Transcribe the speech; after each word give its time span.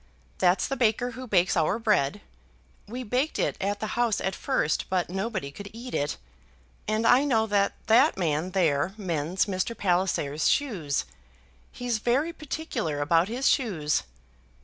That's 0.39 0.67
the 0.67 0.75
baker 0.75 1.11
who 1.11 1.27
bakes 1.27 1.55
our 1.55 1.77
bread, 1.77 2.21
we 2.87 3.03
baked 3.03 3.37
it 3.37 3.55
at 3.61 3.79
the 3.79 3.85
house 3.93 4.19
at 4.19 4.33
first, 4.33 4.89
but 4.89 5.11
nobody 5.11 5.51
could 5.51 5.69
eat 5.73 5.93
it; 5.93 6.17
and 6.87 7.05
I 7.05 7.23
know 7.23 7.45
that 7.45 7.73
that 7.85 8.17
man 8.17 8.49
there 8.49 8.95
mends 8.97 9.45
Mr. 9.45 9.77
Palliser's 9.77 10.49
shoes. 10.49 11.05
He's 11.71 11.99
very 11.99 12.33
particular 12.33 12.99
about 12.99 13.27
his 13.27 13.47
shoes. 13.47 14.01